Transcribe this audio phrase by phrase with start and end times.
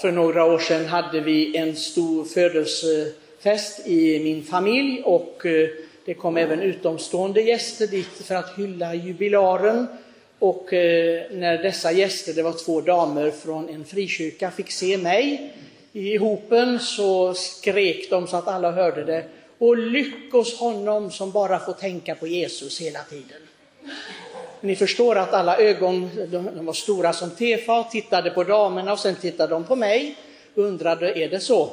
[0.00, 5.68] För några år sedan hade vi en stor födelsefest i min familj och eh,
[6.04, 9.86] det kom även utomstående gäster dit för att hylla jubilaren.
[10.38, 15.52] Och eh, när dessa gäster, det var två damer från en frikyrka, fick se mig
[15.92, 19.24] i hopen så skrek de så att alla hörde det.
[19.58, 23.40] Och lyckos honom som bara får tänka på Jesus hela tiden.
[24.60, 29.14] Ni förstår att alla ögon, de var stora som tefat, tittade på damerna och sen
[29.14, 30.16] tittade de på mig
[30.54, 31.70] och undrade, är det så?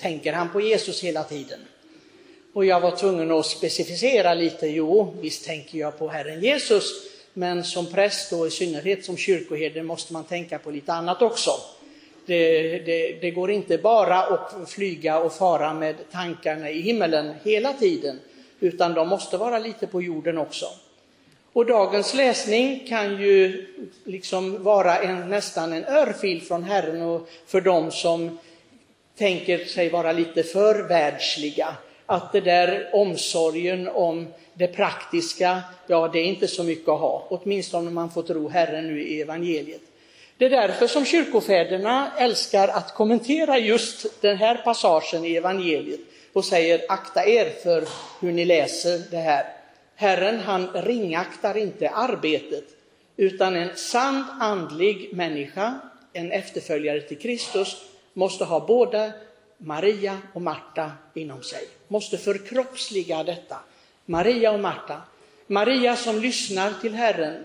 [0.00, 1.60] Tänker han på Jesus hela tiden?
[2.52, 6.92] Och jag var tvungen att specificera lite, jo, visst tänker jag på Herren Jesus,
[7.32, 11.50] men som präst och i synnerhet som kyrkoherde måste man tänka på lite annat också.
[12.26, 17.72] Det, det, det, går inte bara att flyga och fara med tankarna i himmelen hela
[17.72, 18.20] tiden,
[18.60, 20.66] utan de måste vara lite på jorden också.
[21.58, 23.66] Och dagens läsning kan ju
[24.04, 28.38] liksom vara en, nästan en örfil från Herren och för dem som
[29.16, 31.76] tänker sig vara lite för världsliga.
[32.06, 37.26] Att det där omsorgen om det praktiska, ja det är inte så mycket att ha,
[37.28, 39.82] åtminstone om man får tro Herren nu i evangeliet.
[40.36, 46.00] Det är därför som kyrkofäderna älskar att kommentera just den här passagen i evangeliet
[46.32, 47.84] och säger akta er för
[48.20, 49.57] hur ni läser det här.
[50.00, 52.64] Herren han ringaktar inte arbetet,
[53.16, 55.80] utan en sann andlig människa,
[56.12, 57.76] en efterföljare till Kristus,
[58.12, 59.12] måste ha både
[59.56, 63.56] Maria och Marta inom sig, måste förkroppsliga detta.
[64.06, 65.02] Maria och Marta.
[65.46, 67.44] Maria som lyssnar till Herren,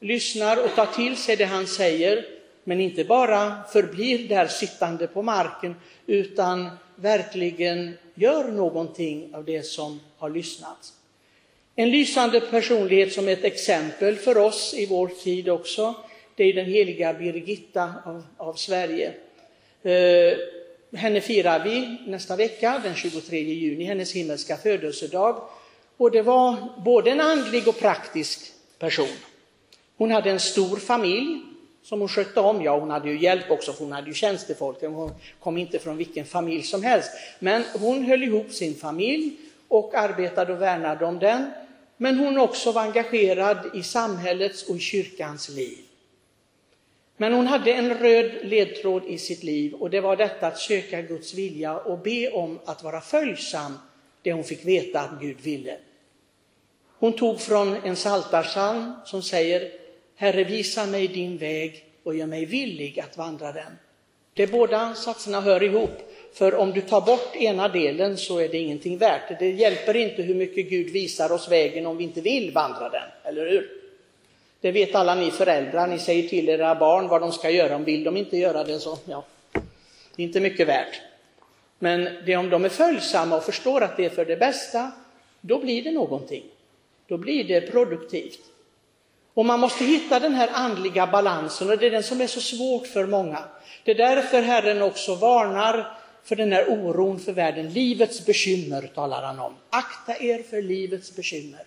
[0.00, 2.24] lyssnar och tar till sig det han säger,
[2.64, 10.00] men inte bara förblir där sittande på marken, utan verkligen gör någonting av det som
[10.18, 10.92] har lyssnats.
[11.76, 15.94] En lysande personlighet som ett exempel för oss i vår tid också,
[16.34, 19.12] det är den heliga Birgitta av, av Sverige.
[19.82, 20.38] Eh,
[20.98, 25.42] henne firar vi nästa vecka, den 23 juni, hennes himmelska födelsedag.
[25.96, 28.40] Och det var både en andlig och praktisk
[28.78, 29.16] person.
[29.96, 31.40] Hon hade en stor familj
[31.82, 32.62] som hon skötte om.
[32.62, 34.80] Ja, hon hade ju hjälp också, för hon hade ju tjänstefolk.
[34.80, 37.10] Hon kom inte från vilken familj som helst.
[37.38, 39.36] Men hon höll ihop sin familj
[39.68, 41.50] och arbetade och värnade om den.
[41.96, 45.78] Men hon också var engagerad i samhällets och i kyrkans liv.
[47.16, 51.02] Men hon hade en röd ledtråd i sitt liv och det var detta att söka
[51.02, 53.78] Guds vilja och be om att vara följsam
[54.22, 55.76] det hon fick veta att Gud ville.
[56.98, 59.72] Hon tog från en saltarsalm som säger
[60.16, 63.78] Herre visa mig din väg och gör mig villig att vandra den.
[64.34, 66.10] De båda satserna hör ihop.
[66.34, 69.38] För om du tar bort ena delen så är det ingenting värt.
[69.38, 73.08] Det hjälper inte hur mycket Gud visar oss vägen om vi inte vill vandra den,
[73.24, 73.70] eller hur?
[74.60, 77.84] Det vet alla ni föräldrar, ni säger till era barn vad de ska göra, om
[77.84, 79.24] vill de inte göra det så, ja,
[80.16, 81.00] det är inte mycket värt.
[81.78, 84.92] Men det om de är följsamma och förstår att det är för det bästa,
[85.40, 86.44] då blir det någonting.
[87.06, 88.40] Då blir det produktivt.
[89.34, 92.40] Och man måste hitta den här andliga balansen och det är den som är så
[92.40, 93.38] svårt för många.
[93.84, 97.72] Det är därför Herren också varnar för den här oron för världen.
[97.72, 99.54] Livets bekymmer talar han om.
[99.70, 101.64] Akta er för livets bekymmer.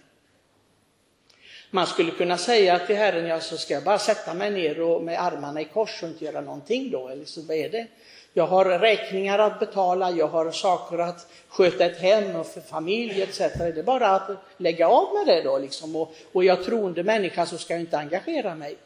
[1.72, 5.04] Man skulle kunna säga till Herren, ja så ska jag bara sätta mig ner och
[5.04, 7.88] med armarna i kors och inte göra någonting då, eller så vad är det?
[8.34, 13.22] Jag har räkningar att betala, jag har saker att sköta ett hem och för familj
[13.22, 13.38] etc.
[13.38, 15.96] Det är bara att lägga av med det då liksom.
[15.96, 18.78] Och, och jag troende människa så ska jag inte engagera mig.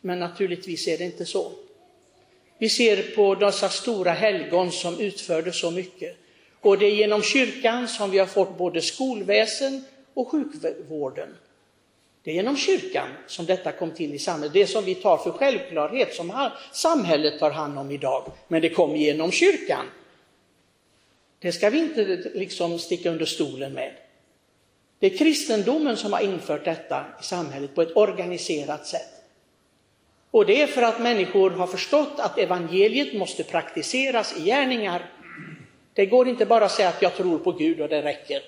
[0.00, 1.52] Men naturligtvis är det inte så.
[2.58, 6.16] Vi ser på dessa stora helgon som utförde så mycket.
[6.60, 9.84] Och det är genom kyrkan som vi har fått både skolväsen
[10.14, 11.36] och sjukvården.
[12.22, 14.52] Det är genom kyrkan som detta kom till i samhället.
[14.52, 18.32] Det som vi tar för självklarhet, som samhället tar hand om idag.
[18.48, 19.86] Men det kom genom kyrkan.
[21.38, 22.04] Det ska vi inte
[22.34, 23.92] liksom sticka under stolen med.
[24.98, 29.13] Det är kristendomen som har infört detta i samhället på ett organiserat sätt.
[30.34, 35.10] Och det är för att människor har förstått att evangeliet måste praktiseras i gärningar.
[35.92, 38.42] Det går inte bara att säga att jag tror på Gud och det räcker.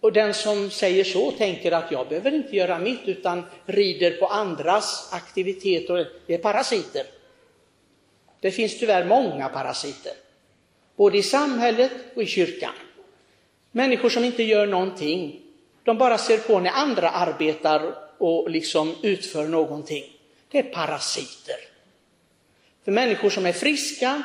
[0.00, 4.26] Och den som säger så tänker att jag behöver inte göra mitt utan rider på
[4.26, 7.06] andras aktivitet och Det är parasiter.
[8.40, 10.12] Det finns tyvärr många parasiter,
[10.96, 12.74] både i samhället och i kyrkan.
[13.72, 15.40] Människor som inte gör någonting,
[15.84, 20.04] de bara ser på när andra arbetar och liksom utför någonting.
[20.48, 21.56] Det är parasiter.
[22.84, 24.22] För människor som är friska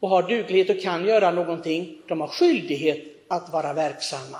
[0.00, 4.38] och har duglighet och kan göra någonting, de har skyldighet att vara verksamma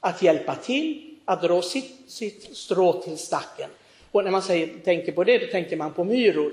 [0.00, 3.70] att hjälpa till, att dra sitt, sitt strå till stacken.
[4.10, 6.52] Och när man säger, tänker på det, då tänker man på myror.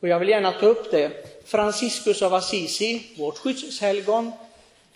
[0.00, 1.10] Och jag vill gärna ta upp det,
[1.44, 4.32] Franciscus av Assisi, vårt skyddshelgon,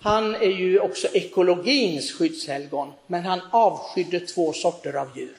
[0.00, 5.36] han är ju också ekologins skyddshelgon, men han avskydde två sorter av djur.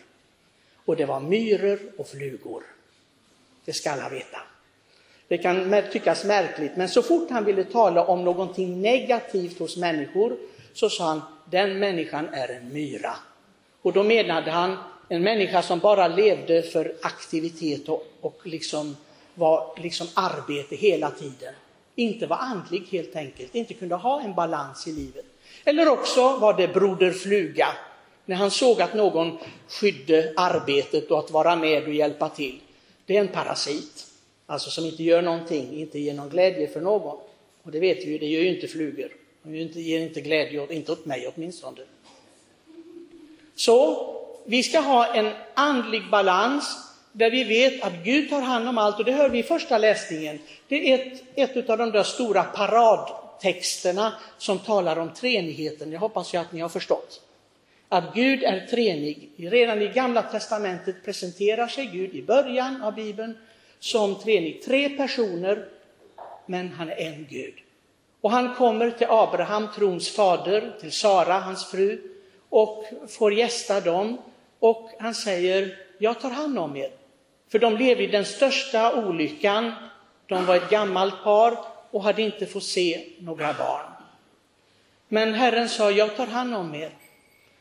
[0.87, 2.63] Och det var myror och flugor.
[3.65, 4.37] Det ska alla veta.
[5.27, 10.37] Det kan tyckas märkligt, men så fort han ville tala om någonting negativt hos människor
[10.73, 13.13] så sa han, den människan är en myra.
[13.81, 14.77] Och då menade han
[15.09, 18.97] en människa som bara levde för aktivitet och, och liksom
[19.33, 21.53] var liksom arbete hela tiden.
[21.95, 25.25] Inte var andlig helt enkelt, inte kunde ha en balans i livet.
[25.65, 27.67] Eller också var det broder Fluga,
[28.27, 29.37] när han såg att någon
[29.67, 32.59] skydde arbetet och att vara med och hjälpa till.
[33.05, 34.05] Det är en parasit,
[34.45, 37.17] alltså som inte gör någonting, inte ger någon glädje för någon.
[37.63, 39.11] Och det vet vi ju, det gör ju inte flugor.
[39.43, 41.81] De ger inte glädje, inte åt mig åtminstone.
[43.55, 44.07] Så
[44.45, 46.77] vi ska ha en andlig balans
[47.11, 49.77] där vi vet att Gud tar hand om allt och det hör vi i första
[49.77, 50.39] läsningen.
[50.67, 55.91] Det är ett, ett av de där stora paradtexterna som talar om treenigheten.
[55.91, 57.21] Det hoppas jag att ni har förstått.
[57.89, 59.29] Att Gud är treenig.
[59.37, 63.37] Redan i Gamla Testamentet presenterar sig Gud i början av Bibeln
[63.79, 64.61] som treenig.
[64.61, 65.65] Tre personer,
[66.45, 67.53] men han är en Gud.
[68.21, 72.01] Och han kommer till Abraham, trons fader, till Sara, hans fru,
[72.49, 74.17] och får gästa dem.
[74.59, 76.89] Och han säger, jag tar hand om er.
[77.49, 79.71] För de levde i den största olyckan.
[80.25, 81.57] De var ett gammalt par
[81.91, 83.85] och hade inte fått se några barn.
[85.07, 86.91] Men Herren sa, jag tar hand om er.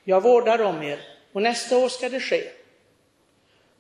[0.08, 1.00] Jag vårdar om er
[1.32, 2.42] och nästa år ska det ske.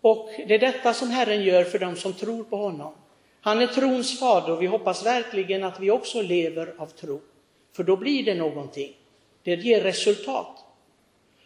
[0.00, 2.94] Och det är detta som Herren gör för dem som tror på honom.
[3.40, 7.20] Han är trons fader och vi hoppas verkligen att vi också lever av tro.
[7.72, 8.96] För då blir det någonting.
[9.42, 10.64] Det ger resultat.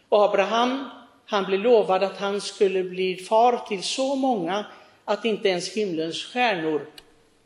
[0.09, 0.89] Abraham
[1.25, 4.65] han blev lovad att han skulle bli far till så många
[5.05, 6.85] att inte ens himlens stjärnor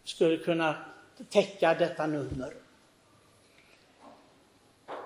[0.03, 0.75] skulle kunna
[1.29, 2.64] täcka detta nummer.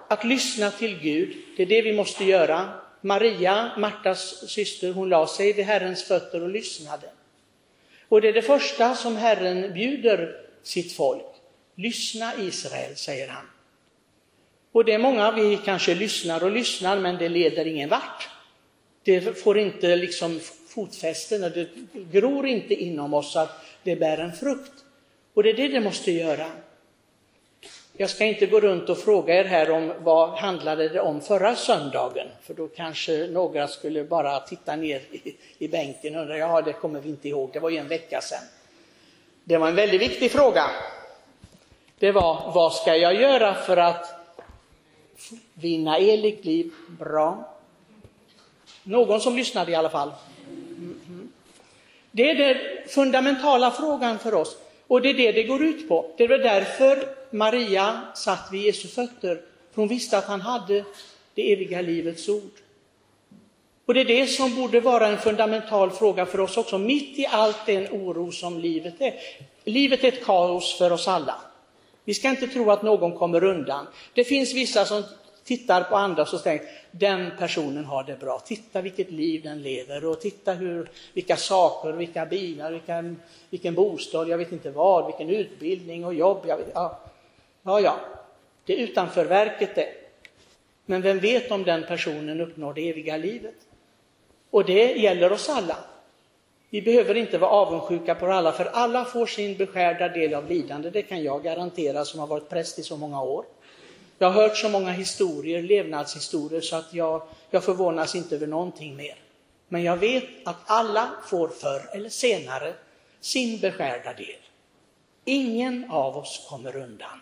[0.09, 2.69] Att lyssna till Gud, det är det vi måste göra.
[3.01, 7.09] Maria, Martas syster, hon la sig vid Herrens fötter och lyssnade.
[8.09, 11.25] Och det är det första som Herren bjuder sitt folk.
[11.75, 13.45] Lyssna Israel, säger han.
[14.71, 18.29] Och det är många, vi kanske lyssnar och lyssnar, men det leder ingen vart.
[19.03, 21.69] Det får inte liksom fotfästen, det
[22.11, 24.73] gror inte inom oss att det bär en frukt.
[25.33, 26.51] Och det är det det måste göra.
[28.01, 31.55] Jag ska inte gå runt och fråga er här om vad handlade det om förra
[31.55, 36.61] söndagen, för då kanske några skulle bara titta ner i, i bänken och undra, ja
[36.61, 38.43] det kommer vi inte ihåg, det var ju en vecka sedan.
[39.43, 40.63] Det var en väldigt viktig fråga.
[41.97, 44.05] Det var, vad ska jag göra för att
[45.53, 46.71] vinna evigt liv?
[46.99, 47.55] Bra.
[48.83, 50.11] Någon som lyssnade i alla fall.
[50.49, 51.27] Mm-hmm.
[52.11, 52.57] Det är den
[52.87, 54.57] fundamentala frågan för oss
[54.89, 56.13] och det är det det går ut på.
[56.17, 59.35] Det var därför Maria satt vid Jesu fötter,
[59.71, 60.83] för hon visste att han hade
[61.33, 62.51] det eviga livets ord.
[63.85, 67.25] Och det är det som borde vara en fundamental fråga för oss också, mitt i
[67.25, 69.13] allt den oro som livet är.
[69.63, 71.35] Livet är ett kaos för oss alla.
[72.05, 73.87] Vi ska inte tro att någon kommer undan.
[74.13, 75.03] Det finns vissa som
[75.49, 78.39] tittar på andra och tänker den personen har det bra.
[78.39, 84.29] Titta vilket liv den lever och titta hur, vilka saker, vilka bilar, vilken, vilken bostad,
[84.29, 86.43] jag vet inte vad, vilken utbildning och jobb.
[86.47, 86.99] Jag vet, ja.
[87.63, 87.99] ja, ja,
[88.65, 89.89] det är utanför verket det.
[90.85, 93.55] Men vem vet om den personen uppnår det eviga livet?
[94.49, 95.77] Och det gäller oss alla.
[96.69, 100.89] Vi behöver inte vara avundsjuka på alla, för alla får sin beskärda del av lidande.
[100.89, 103.45] Det kan jag garantera som har varit präst i så många år.
[104.21, 108.95] Jag har hört så många historier, levnadshistorier, så att jag, jag förvånas inte över någonting
[108.95, 109.15] mer.
[109.67, 112.73] Men jag vet att alla får förr eller senare
[113.19, 114.41] sin beskärda del.
[115.25, 117.21] Ingen av oss kommer undan.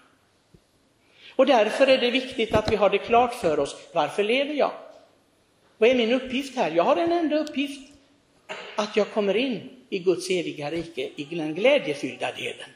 [1.35, 3.75] Och därför är det viktigt att vi har det klart för oss.
[3.93, 4.71] Varför lever jag?
[5.77, 6.71] Vad är min uppgift här?
[6.71, 7.91] Jag har en enda uppgift.
[8.75, 12.69] Att jag kommer in i Guds eviga rike, i den glädjefyllda delen.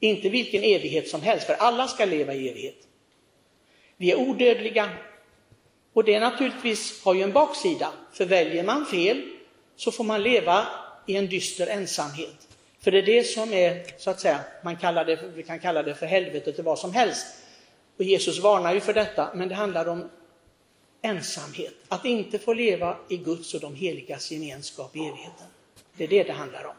[0.00, 2.88] Inte vilken evighet som helst, för alla ska leva i evighet.
[3.98, 4.90] Vi är odödliga.
[5.92, 9.22] Och det naturligtvis har ju en baksida, för väljer man fel
[9.76, 10.66] så får man leva
[11.06, 12.48] i en dyster ensamhet.
[12.80, 15.82] För det är det som är, så att säga, man kallar det, vi kan kalla
[15.82, 17.26] det för helvetet eller vad som helst.
[17.96, 20.10] Och Jesus varnar ju för detta, men det handlar om
[21.02, 21.74] ensamhet.
[21.88, 25.46] Att inte få leva i Guds och de heligas gemenskap i evigheten.
[25.96, 26.74] Det är det det handlar om.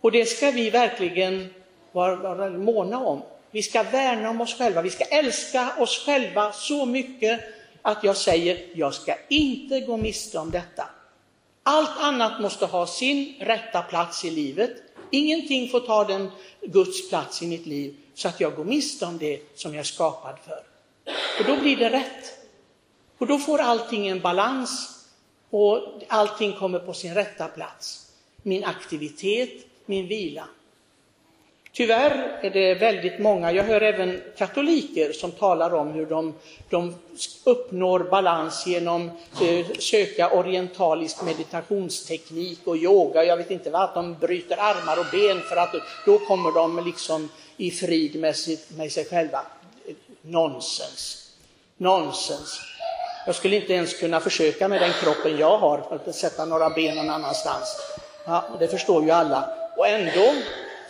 [0.00, 1.54] Och det ska vi verkligen
[1.92, 3.22] vara, vara måna om.
[3.54, 7.40] Vi ska värna om oss själva, vi ska älska oss själva så mycket
[7.82, 10.88] att jag säger, jag ska inte gå miste om detta.
[11.62, 14.72] Allt annat måste ha sin rätta plats i livet,
[15.10, 16.30] Ingenting får ta den
[16.60, 19.84] Guds plats i mitt liv så att jag går miste om det som jag är
[19.84, 20.62] skapad för.
[21.38, 22.38] Och då blir det rätt.
[23.18, 25.04] Och då får allting en balans
[25.50, 28.12] och allting kommer på sin rätta plats.
[28.42, 30.48] Min aktivitet, min vila.
[31.76, 36.34] Tyvärr är det väldigt många, jag hör även katoliker som talar om hur de,
[36.70, 36.94] de
[37.44, 43.24] uppnår balans genom att eh, söka orientalisk meditationsteknik och yoga.
[43.24, 45.74] Jag vet inte vad, de bryter armar och ben för att
[46.06, 49.40] då kommer de liksom i frid med, sitt, med sig själva.
[50.22, 51.30] Nonsens.
[51.76, 52.60] Nonsens.
[53.26, 56.96] Jag skulle inte ens kunna försöka med den kroppen jag har, att sätta några ben
[56.96, 57.76] någon annanstans.
[58.26, 59.48] Ja, det förstår ju alla.
[59.76, 60.32] Och ändå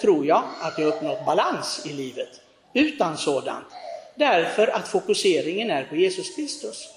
[0.00, 2.40] tror jag att jag uppnått balans i livet
[2.72, 3.66] utan sådant.
[4.14, 6.88] Därför att fokuseringen är på Jesus Kristus.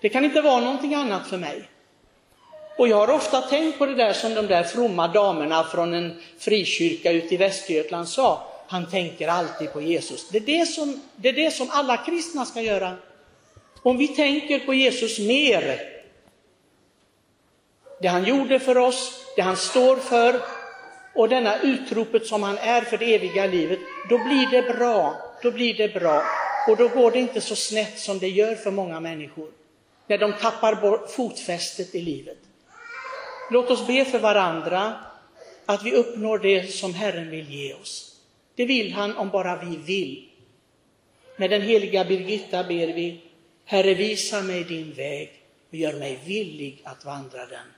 [0.00, 1.68] Det kan inte vara någonting annat för mig.
[2.78, 6.20] Och jag har ofta tänkt på det där som de där fromma damerna från en
[6.38, 8.46] frikyrka ute i Västergötland sa.
[8.66, 10.28] Han tänker alltid på Jesus.
[10.28, 12.94] Det är det som, det är det som alla kristna ska göra.
[13.82, 15.80] Om vi tänker på Jesus mer,
[18.00, 20.40] det han gjorde för oss, det han står för,
[21.14, 23.78] och denna utropet som han är för det eviga livet,
[24.08, 25.16] då blir det bra.
[25.42, 26.22] Då blir det bra.
[26.68, 29.48] Och då går det inte så snett som det gör för många människor.
[30.06, 32.38] När de tappar bort fotfästet i livet.
[33.50, 34.94] Låt oss be för varandra
[35.66, 38.16] att vi uppnår det som Herren vill ge oss.
[38.54, 40.28] Det vill han om bara vi vill.
[41.36, 43.20] Med den heliga Birgitta ber vi,
[43.64, 47.72] Herre visa mig din väg och gör mig villig att vandra den.